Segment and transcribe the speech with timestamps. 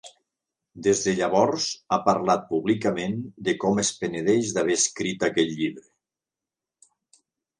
[0.85, 3.13] Des de llavors ha parlat públicament
[3.49, 5.87] de com es penedeix d'haver escrit aquell llibre.